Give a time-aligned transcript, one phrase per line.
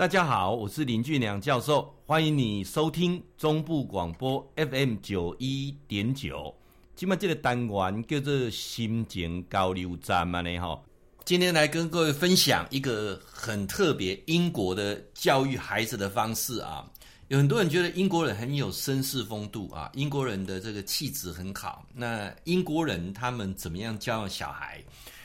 [0.00, 6.54] 大家好，我是林俊良教授，欢迎你收听中部广播 FM 九一点九。
[6.96, 10.82] 今麦这个单元叫做心情交流站嘛呢哈。
[11.26, 16.90] 今天来跟各位分享一个很特别英国的教育孩子的方式啊。
[17.28, 21.84] 有很多人觉得英国人很有绅士风度啊，英国人的这个气质很好。
[21.92, 24.82] 那英国人他们怎么样教育小孩？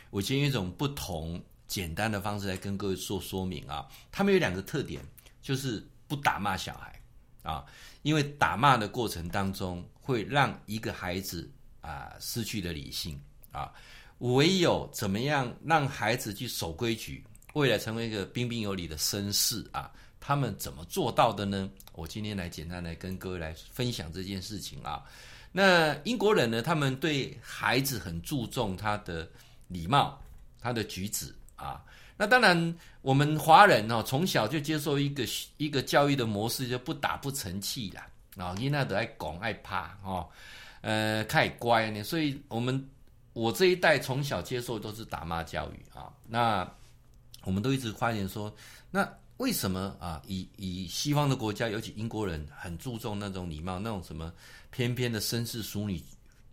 [0.10, 1.42] 我先用一种不同。
[1.68, 5.02] 简单的方式来跟各位做说明啊，他们有两个特点，
[5.42, 7.02] 就是不打骂小孩
[7.44, 7.66] 啊，
[8.04, 11.50] 因为打骂的过程当中会让一个孩子
[11.82, 13.20] 啊失去了理性
[13.52, 13.72] 啊，
[14.20, 17.24] 唯有怎么样让孩子去守规矩，
[17.54, 21.70] 未来成为一个彬彬有礼的绅士啊，他们怎么做到的呢？
[21.94, 25.04] 我今天来简单来跟各位来分享这件事情啊。
[25.52, 29.28] 那英国人呢，他们对孩子很注重他的
[29.68, 30.22] 礼貌，
[30.60, 31.34] 他的举止。
[31.56, 31.84] 啊，
[32.18, 35.24] 那当然，我们华人哦，从小就接受一个
[35.58, 38.08] 一个教育的模式，就不打不成器啦。
[38.38, 40.28] 啊，囡仔都爱拱爱怕哦，
[40.82, 42.04] 呃，太乖呢。
[42.04, 42.90] 所以，我们
[43.34, 46.12] 我这一代从小接受都是打骂教育啊。
[46.28, 46.70] 那
[47.44, 48.54] 我们都一直发现说，
[48.92, 50.22] 那为什么啊？
[50.28, 54.34] 以以西方的国家，尤其英国人，很注重那种礼貌，那种什么
[54.70, 56.02] 偏偏的绅士淑女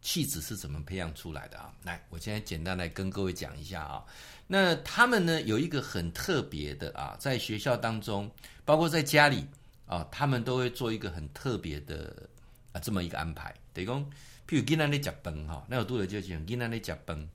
[0.02, 1.72] 气质是怎么培养出来的啊？
[1.84, 4.04] 来，我现在简单来跟各位讲一下啊。
[4.48, 8.30] 那他们呢，有一个很特别的啊，在学校当中，
[8.64, 9.46] 包括在家里
[9.86, 12.28] 啊，他们都会做一个很特别的
[12.72, 13.54] 啊这么一个安排。
[13.72, 14.04] 等于讲，
[14.46, 17.28] 譬如囡仔在吃饭哈，那有多少就讲囡仔在吃饭，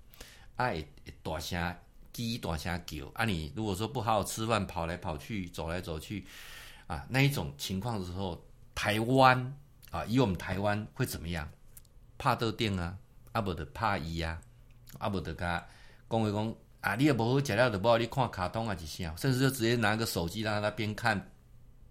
[0.58, 0.74] 啊，
[1.24, 1.76] 大声
[2.12, 6.28] 鸡大声叫啊，你如果说不好好吃饭，跑来跑去，走来走去
[6.86, 8.46] 啊，那一种情况的时候，
[8.76, 9.58] 台湾
[9.90, 11.50] 啊，以我们台湾会怎么样？
[12.18, 12.98] 怕到电啊，
[13.32, 14.40] 阿不得怕伊啊，
[15.00, 15.66] 阿不得他
[16.10, 16.56] 讲一讲。
[16.80, 21.32] 啊，你也不好食了，就不好你看卡通啊，几下，甚至就直接拿个手机让他边看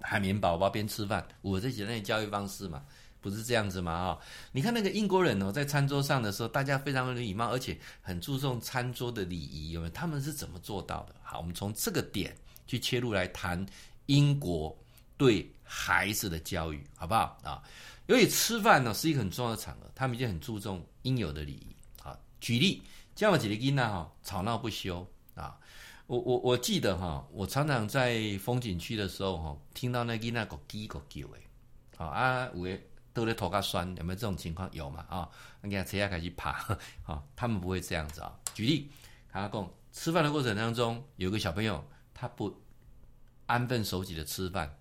[0.01, 1.27] 海绵宝宝边吃饭。
[1.43, 2.83] 我这简单的教育方式嘛，
[3.21, 3.93] 不是这样子嘛？
[3.93, 4.19] 啊，
[4.53, 9.93] 你看那个英国人哦，在餐桌上的时候，大家非常的礼貌，而且很注重餐桌的礼仪，有没有？
[9.93, 11.15] 他们是怎么做到的？
[11.23, 12.35] 好，我们从这个点
[12.67, 13.67] 去切入来谈
[14.07, 14.75] 英国
[15.19, 17.39] 对孩子的教育，好不好？
[17.43, 17.63] 啊，
[18.07, 21.77] 由于吃饭呢是一个很重要的场合，他们就很注重应有的礼仪。
[22.03, 22.83] 啊，举例。
[23.15, 25.59] 这样几个囡仔哈，吵闹不休啊！
[26.07, 31.39] 我我我记得哈，我常常在风景区的时候哈，听到那囡仔个叽个叫的，
[31.97, 32.79] 好啊，有的
[33.15, 34.69] 都在头壳酸，有没有这种情况？
[34.75, 35.27] 有嘛啊？
[35.63, 36.51] 你看车下开始爬，
[37.07, 38.39] 啊，他们不会这样子啊。
[38.53, 38.91] 举例，
[39.33, 42.55] 他讲吃饭的过程当中，有个小朋友他不
[43.47, 44.77] 安分守己的吃饭，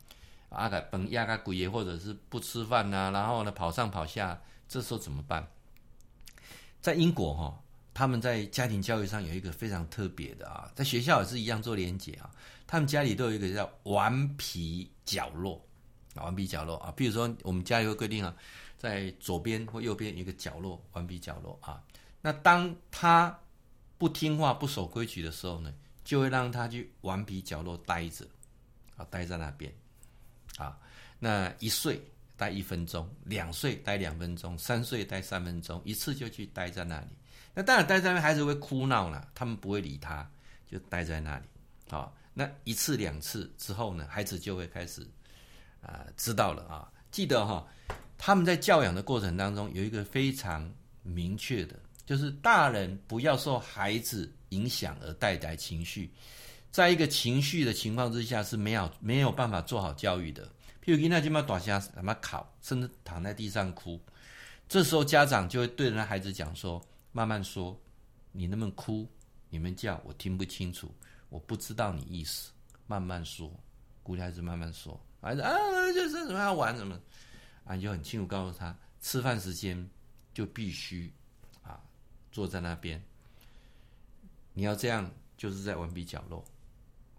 [0.55, 5.47] 啊个崩压个鬼爷，或者是不吃饭呐，然后呢跑上跑下，这时候怎么办？
[6.81, 7.61] 在英国哈。
[7.97, 12.29] 他们在家庭教育上有一个非常特别的啊，在学校也是一样做连结啊。
[12.67, 15.65] 他们家里都有一个叫“顽皮角落”
[16.13, 16.91] 啊，“顽皮角落”啊。
[16.93, 18.35] 比如说，我们家里会规定啊，
[18.77, 21.81] 在左边或右边一个角落，“顽皮角落”啊。
[22.19, 23.39] 那当他
[23.97, 25.73] 不听话、不守规矩的时候呢，
[26.03, 28.25] 就会让他去顽皮角落待着
[28.97, 29.73] 啊，待在那边
[30.57, 30.77] 啊。
[31.19, 32.01] 那一岁
[32.37, 37.07] 待一分钟，两岁待两分钟，三岁待三分钟，一次就去待在那里。
[37.53, 40.29] 那当然，待在那边孩子会哭闹了，他们不会理他，
[40.69, 41.45] 就待在那里。
[41.89, 45.07] 好，那一次两次之后呢，孩子就会开始
[45.81, 46.91] 啊、知道了啊。
[47.11, 47.65] 记得哈，
[48.17, 50.69] 他们在教养的过程当中有一个非常
[51.01, 56.11] 明确的，就是大人不要受孩子影响而带来情绪，
[56.75, 60.45] 在一个情绪的情况之下是没有没有办法做好教育的。
[60.83, 63.97] 譬如今天就把短虾什么考，甚至躺在地上哭，
[64.67, 66.85] 这时候家长就会对着那孩子讲说。
[67.13, 67.79] 慢慢说，
[68.33, 69.07] 你那么哭，
[69.49, 70.93] 你们叫我听不清楚，
[71.29, 72.51] 我不知道你意思。
[72.87, 73.49] 慢慢说，
[74.03, 75.53] 鼓励孩子慢慢说，孩子啊，
[75.93, 76.99] 就是什么要玩什么，
[77.63, 79.89] 啊，你就很清楚告诉他，吃饭时间
[80.33, 81.09] 就必须
[81.63, 81.79] 啊
[82.33, 83.01] 坐在那边。
[84.51, 86.43] 你要这样，就是在顽皮角落。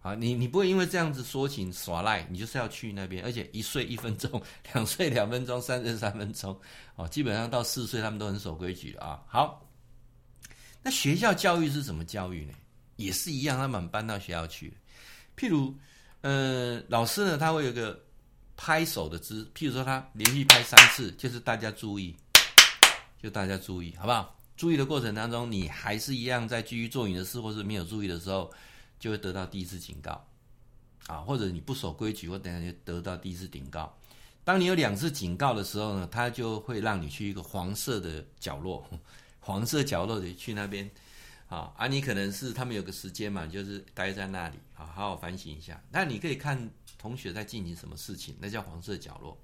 [0.06, 4.40] 啊，你你不会因为这样子说情耍赖，你就是要去那边，而且一岁一分钟，
[4.72, 6.56] 两岁两分钟，三岁三分钟，
[6.94, 9.20] 哦，基本上到四岁他们都很守规矩啊。
[9.26, 9.62] 好。
[10.80, 12.52] 那学校教育是什么教育呢？
[12.94, 14.72] 也是一样，他们搬到学校去。
[15.36, 15.74] 譬如，
[16.20, 18.00] 呃，老师呢，他会有个
[18.56, 22.14] 拍手的姿，譬如说他连续拍三次，就是大家注意，
[23.20, 24.38] 就大家注意，好不好？
[24.56, 28.48] 注意的过程当中，你还是一样在继续做你的事，或是没有注意的时候，
[29.06, 30.26] 就会得到第一次警告，
[31.06, 33.96] 啊，或者你不守规矩，或等下就得到第一次警告。
[34.42, 38.84] 当你有两次警告的时候呢，他就会让你去一个黄色的角落。
[39.38, 40.90] 黄色角落里去那边，
[41.46, 45.80] 啊啊，你可能是他们有个时间嘛，就是待在那里，好好反省一下。
[45.92, 46.68] 那你可以看
[46.98, 49.40] 同学在进行什么事情，那叫黄色角落。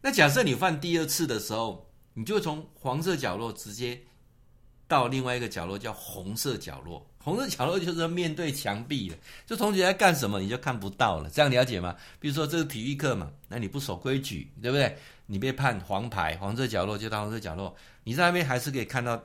[0.00, 4.02] 那假设你犯第二次的时候，你就从黄色角落直接
[4.88, 7.06] 到另外一个角落，叫红色角落。
[7.22, 11.94] 红色角落就是面对墙壁的，就同学在干什么你就看不到了，这样了解吗？
[12.18, 14.96] 比如说这个体育课嘛，那你不守规矩，对不对？
[15.26, 19.22] 你被判黄牌，黄色角落就到黄色角落，你在那边还是可以看到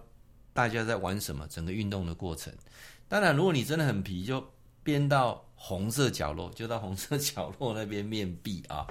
[0.53, 2.53] 大家在玩什么，整个运动的过程。
[3.07, 4.45] 当然，如果你真的很皮，就
[4.83, 8.86] 编到红色角落，就到红色角落那边面壁啊。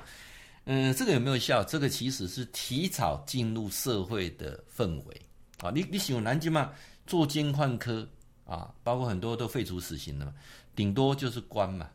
[0.65, 1.63] 嗯，这个有没有效？
[1.63, 5.21] 这个其实是提早进入社会的氛围
[5.61, 5.71] 啊。
[5.71, 6.73] 你你喜欢南京吗？
[7.07, 8.09] 作奸犯科。
[8.47, 10.35] 啊，包括很多都废除死刑了嘛，
[10.77, 11.89] 顶多就是关嘛，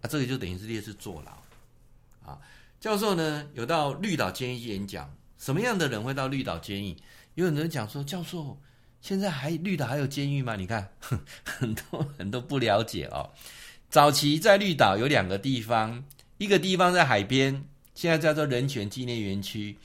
[0.00, 2.40] 啊，这个就等于是烈士坐牢，啊，
[2.80, 6.96] 教授呢有到绿岛监狱演讲，什么样的人会到绿岛监狱？
[7.34, 8.58] 有很多人讲说，教授
[9.00, 10.56] 现在还绿岛还有监狱吗？
[10.56, 10.90] 你看，
[11.44, 13.30] 很多人都不了解哦。
[13.88, 16.04] 早期在绿岛有两个地方，
[16.38, 19.78] 一个地方在海边，现在叫做人权纪念园区。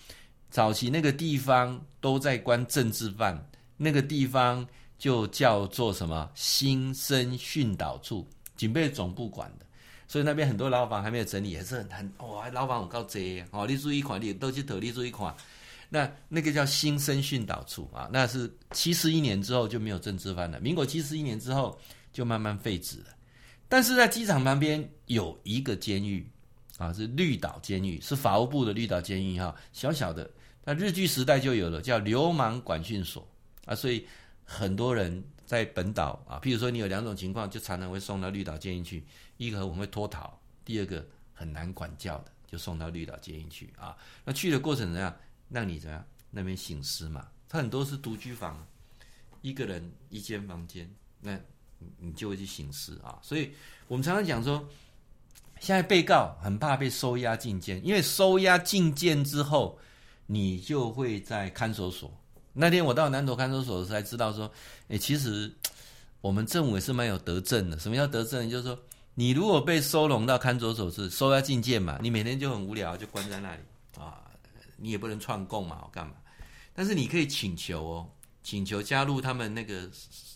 [0.50, 4.68] 早期那个地方都在关政治犯，那个地方。
[5.02, 8.24] 就叫做什么新生训导处，
[8.56, 9.66] 警备总部管的，
[10.08, 13.66] 所以那边很多牢房还没有整理，也是很很哇，牢房很高级哦。
[13.66, 15.36] 你注意看，你都去投，你注意看，
[15.90, 21.76] 那那个叫新生训导处啊，那是七十一年之后就没有政治犯了，民国七十一年之后
[22.14, 23.06] 就慢慢废止了。
[23.68, 26.30] 但是在机场旁边有一个监狱
[26.78, 30.30] 啊，是绿岛监狱，是法务部的绿岛监狱哈，小小的，
[30.64, 33.28] 那日据时代就有了，叫流氓管训所
[33.66, 34.06] 啊，所以。
[34.54, 39.02] 很多人在本岛啊，譬如说你有两种情况，就常常会送到绿岛监狱去。
[39.38, 43.96] 一个我们会脱逃，第二个很难管教的，就送到绿岛监狱去啊。
[44.26, 45.16] 那去的过程怎样？
[45.50, 46.06] 让你怎样？
[46.32, 47.30] 那边醒尸嘛。
[47.48, 48.68] 他很多是独居房，
[49.42, 50.90] 一个人一间房间，
[51.22, 51.40] 那
[51.98, 53.18] 你就会去醒尸啊。
[53.22, 53.54] 所以
[53.88, 54.68] 我们常常讲说，
[55.62, 59.80] 现在被告很怕被收押进监，因为收押进监之后，
[60.26, 62.14] 你就会在看守所。
[62.54, 64.52] 那天我到南投看守所的时候才知道说，
[64.90, 65.50] 诶，其实
[66.20, 67.80] 我们政府也是蛮有德政的。
[67.80, 68.50] 什么叫德政？
[68.50, 68.78] 就是说，
[69.14, 73.62] 你如果被收容到看守所是收押禁见嘛，你每天就很无聊，就关在那里
[73.98, 74.22] 啊，
[74.76, 76.14] 你也不能串供嘛，我干嘛？
[76.74, 78.10] 但是你可以请求哦，
[78.44, 79.90] 请求加入他们那个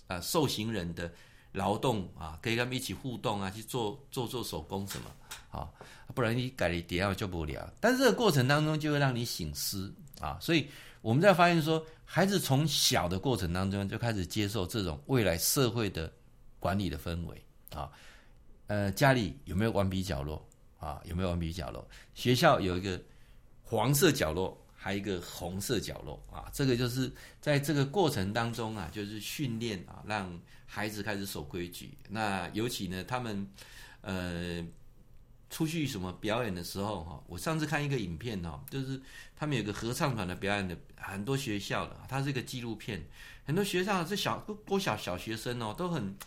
[0.08, 1.12] 啊受刑人的
[1.52, 5.68] 劳动啊，可以跟他们一起互动啊，去做做做手工什么，啊，
[6.14, 7.70] 不然你改了底下就不无聊。
[7.82, 10.66] 但是这个过程当中就会让你醒思啊，所以。
[11.06, 16.12] 我们在发现说，孩子从小的过程当中就开始接受这种未来社会的
[16.60, 17.92] 管理的氛围啊，
[18.66, 20.44] 呃，家里有没有顽皮角落
[20.80, 21.00] 啊？
[21.06, 21.88] 有没有顽皮角落？
[22.16, 23.00] 学校有一个
[23.62, 26.50] 黄色角落，还有一个红色角落啊。
[26.52, 31.96] 这个就是在这个过程当中啊，就是训练啊，让孩子开始守规矩。
[32.10, 33.48] 那尤其呢，他们
[34.02, 34.66] 呃。
[35.50, 39.00] 出去什么表演的时候哈，我上次看一个影片哈，就是
[39.36, 43.02] 他们有个合唱团的表演的，很多学校的，它是一个纪录片，
[43.46, 46.18] 很多学校这小多小小学生哦，都很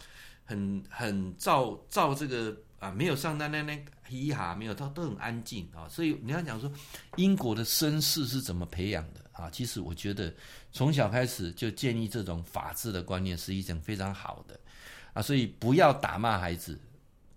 [0.44, 6.70] 很很照照这个啊，没有上那那那嘻哈，没有，他都很安静啊，所以你要讲说
[7.16, 9.50] 英国的绅士是怎么培养的啊？
[9.50, 10.32] 其实我觉得
[10.72, 14.58] 从小开始就建立这种法治的观念是一种非常好的
[15.12, 16.78] 啊，所以不要打骂孩子。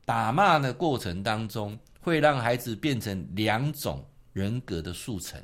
[0.06, 5.42] 打骂的过程当中，会让孩子变成两种人格的速成，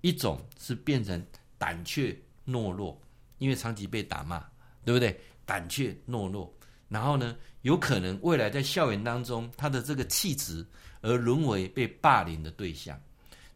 [0.00, 1.24] 一种是变成
[1.56, 3.00] 胆怯懦弱，
[3.38, 4.44] 因为长期被打骂，
[4.84, 5.20] 对不对？
[5.44, 6.52] 胆怯懦弱，
[6.88, 10.66] 然后呢，有可能未来在校园当中，他的这个气质
[11.00, 13.00] 而沦为被霸凌的对象。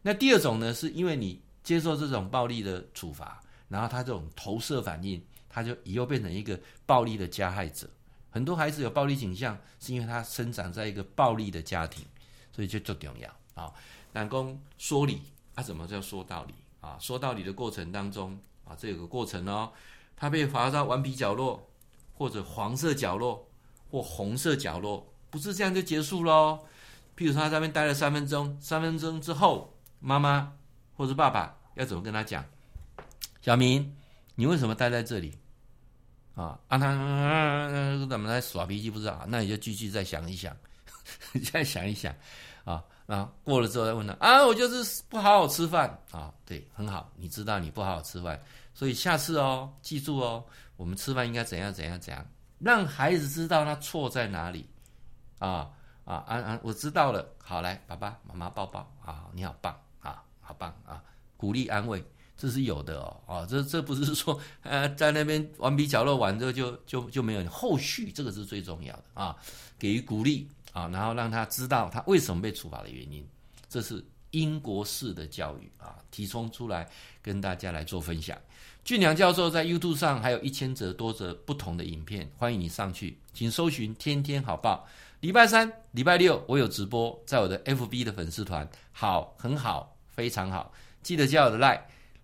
[0.01, 7.87] 那第二种呢，是因为你接受这种暴力的处罚，然后他这种投射反应，他就以后变成一个暴力的加害者。
[8.33, 12.03] 很多孩子有暴力倾向，是因为他生长在一个暴力的家庭，
[12.51, 13.71] 所以就最重要啊。
[14.13, 15.21] 南宫说理，
[15.55, 16.97] 他、怎么叫说道理啊？
[16.99, 18.35] 说道理的过程当中
[18.65, 19.71] 啊，这有个过程哦。
[20.15, 21.69] 他被罚到顽皮角落，
[22.15, 23.47] 或者黄色角落，
[23.91, 26.65] 或红色角落，不是这样就结束喽。
[27.15, 30.53] 譬如说他在那边待了三分钟，三分钟之后，妈妈
[30.97, 32.43] 或者爸爸要怎么跟他讲？
[33.43, 33.95] 小明，
[34.33, 35.37] 你为什么待在这里？
[36.35, 38.89] 啊，啊他怎么在耍脾气？
[38.89, 40.55] 不知道，那你就继续再想一想，
[41.51, 42.13] 再想一想，
[42.63, 48.41] 啊，然后过了之后再问他，啊，我就是不好好吃饭啊，对，很好，你知道你不好好吃饭，
[48.73, 50.43] 所以下次哦，记住哦，
[50.75, 52.25] 我们吃饭应该怎样怎样怎样，
[52.59, 54.67] 让孩子知道他错在哪里，
[55.39, 55.69] 啊
[56.05, 61.03] 啊啊啊，我知道了，好，来，爸爸妈妈抱抱啊，你好棒啊，好棒啊，
[61.37, 62.03] 鼓励安慰，
[62.37, 69.35] 这是有的哦，啊，这这不是说 呃在那边顽皮角落玩之后就就就没有后续，这个是最重要的啊，
[69.77, 73.25] 给予鼓励啊，然后让他知道他为什么被处罚的原因，
[73.69, 76.89] 这是英国式的教育啊，提供出来
[77.21, 78.37] 跟大家来做分享。
[78.83, 84.85] 俊良教授在 YouTube 上还有一千则多则不同的影片，欢迎你上去，请搜寻“天天好报”。
[85.21, 91.79] 礼拜三、礼拜六我有直播，在我的 FB 的粉丝团，好，很好，非常好，记得加我的 Line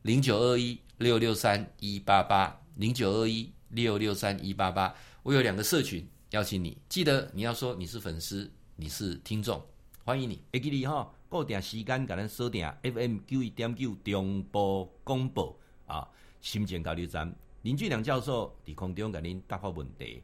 [0.10, 9.64] 零九二一六六三一八八零九二一六六三一八八，我有两个社群，邀请你，记得你要说你是粉丝，你是听众，
[10.04, 10.42] 欢迎你。
[10.52, 16.10] 会记你哈，固定时间给咱锁定 FM 九一点九中波广播啊。
[16.42, 20.24] 心情交流站林俊良教授伫空中给您答复问题。